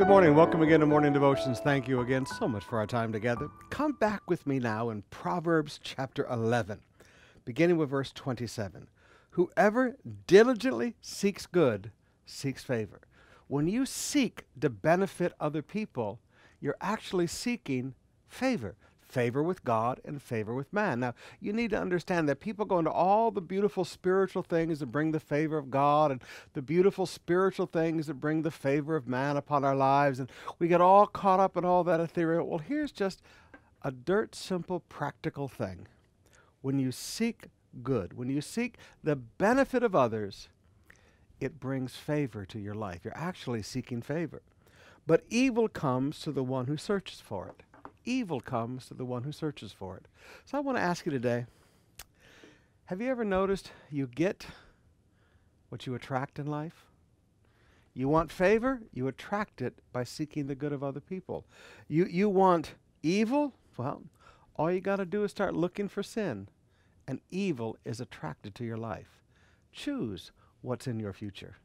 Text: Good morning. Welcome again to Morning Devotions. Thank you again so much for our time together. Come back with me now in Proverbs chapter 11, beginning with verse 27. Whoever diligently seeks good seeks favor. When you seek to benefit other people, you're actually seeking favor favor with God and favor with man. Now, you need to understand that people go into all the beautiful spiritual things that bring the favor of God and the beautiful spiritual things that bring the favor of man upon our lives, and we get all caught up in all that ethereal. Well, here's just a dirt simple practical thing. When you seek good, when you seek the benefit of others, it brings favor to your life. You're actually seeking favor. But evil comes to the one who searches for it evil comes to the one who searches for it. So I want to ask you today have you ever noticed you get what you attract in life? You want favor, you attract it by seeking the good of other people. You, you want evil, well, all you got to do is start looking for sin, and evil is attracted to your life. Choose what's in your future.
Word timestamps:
Good 0.00 0.08
morning. 0.08 0.34
Welcome 0.34 0.62
again 0.62 0.80
to 0.80 0.86
Morning 0.86 1.12
Devotions. 1.12 1.60
Thank 1.60 1.86
you 1.86 2.00
again 2.00 2.24
so 2.24 2.48
much 2.48 2.64
for 2.64 2.78
our 2.78 2.86
time 2.86 3.12
together. 3.12 3.50
Come 3.68 3.92
back 3.92 4.30
with 4.30 4.46
me 4.46 4.58
now 4.58 4.88
in 4.88 5.02
Proverbs 5.10 5.78
chapter 5.82 6.26
11, 6.30 6.80
beginning 7.44 7.76
with 7.76 7.90
verse 7.90 8.10
27. 8.10 8.88
Whoever 9.32 9.96
diligently 10.26 10.96
seeks 11.02 11.44
good 11.44 11.92
seeks 12.24 12.64
favor. 12.64 13.02
When 13.46 13.68
you 13.68 13.84
seek 13.84 14.46
to 14.58 14.70
benefit 14.70 15.34
other 15.38 15.60
people, 15.60 16.18
you're 16.62 16.78
actually 16.80 17.26
seeking 17.26 17.92
favor 18.26 18.76
favor 19.10 19.42
with 19.42 19.64
God 19.64 20.00
and 20.04 20.22
favor 20.22 20.54
with 20.54 20.72
man. 20.72 21.00
Now, 21.00 21.14
you 21.40 21.52
need 21.52 21.70
to 21.70 21.80
understand 21.80 22.28
that 22.28 22.40
people 22.40 22.64
go 22.64 22.78
into 22.78 22.90
all 22.90 23.30
the 23.30 23.40
beautiful 23.40 23.84
spiritual 23.84 24.42
things 24.42 24.78
that 24.78 24.86
bring 24.86 25.12
the 25.12 25.20
favor 25.20 25.58
of 25.58 25.70
God 25.70 26.10
and 26.10 26.22
the 26.54 26.62
beautiful 26.62 27.06
spiritual 27.06 27.66
things 27.66 28.06
that 28.06 28.14
bring 28.14 28.42
the 28.42 28.50
favor 28.50 28.96
of 28.96 29.08
man 29.08 29.36
upon 29.36 29.64
our 29.64 29.74
lives, 29.74 30.18
and 30.18 30.30
we 30.58 30.68
get 30.68 30.80
all 30.80 31.06
caught 31.06 31.40
up 31.40 31.56
in 31.56 31.64
all 31.64 31.84
that 31.84 32.00
ethereal. 32.00 32.46
Well, 32.46 32.58
here's 32.58 32.92
just 32.92 33.22
a 33.82 33.90
dirt 33.90 34.34
simple 34.34 34.80
practical 34.80 35.48
thing. 35.48 35.88
When 36.62 36.78
you 36.78 36.92
seek 36.92 37.46
good, 37.82 38.16
when 38.16 38.28
you 38.28 38.40
seek 38.40 38.76
the 39.02 39.16
benefit 39.16 39.82
of 39.82 39.94
others, 39.94 40.48
it 41.40 41.58
brings 41.58 41.96
favor 41.96 42.44
to 42.44 42.58
your 42.58 42.74
life. 42.74 43.00
You're 43.04 43.16
actually 43.16 43.62
seeking 43.62 44.02
favor. 44.02 44.42
But 45.06 45.24
evil 45.30 45.68
comes 45.68 46.20
to 46.20 46.30
the 46.32 46.44
one 46.44 46.66
who 46.66 46.76
searches 46.76 47.20
for 47.20 47.48
it 47.48 47.64
evil 48.04 48.40
comes 48.40 48.86
to 48.86 48.94
the 48.94 49.04
one 49.04 49.22
who 49.22 49.32
searches 49.32 49.72
for 49.72 49.96
it. 49.96 50.06
So 50.44 50.56
I 50.56 50.60
want 50.60 50.78
to 50.78 50.82
ask 50.82 51.06
you 51.06 51.12
today 51.12 51.46
have 52.86 53.00
you 53.00 53.08
ever 53.08 53.24
noticed 53.24 53.70
you 53.88 54.08
get 54.08 54.46
what 55.68 55.86
you 55.86 55.94
attract 55.94 56.40
in 56.40 56.46
life? 56.46 56.86
You 57.94 58.08
want 58.08 58.32
favor, 58.32 58.80
you 58.92 59.06
attract 59.06 59.62
it 59.62 59.78
by 59.92 60.04
seeking 60.04 60.46
the 60.46 60.54
good 60.54 60.72
of 60.72 60.82
other 60.82 61.00
people. 61.00 61.44
You, 61.86 62.06
you 62.06 62.28
want 62.28 62.74
evil, 63.02 63.54
well, 63.76 64.02
all 64.56 64.72
you 64.72 64.80
got 64.80 64.96
to 64.96 65.04
do 65.04 65.22
is 65.24 65.30
start 65.30 65.54
looking 65.54 65.88
for 65.88 66.02
sin, 66.02 66.48
and 67.06 67.20
evil 67.30 67.76
is 67.84 68.00
attracted 68.00 68.54
to 68.56 68.64
your 68.64 68.76
life. 68.76 69.22
Choose 69.72 70.32
what's 70.60 70.86
in 70.86 70.98
your 71.00 71.12
future. 71.12 71.56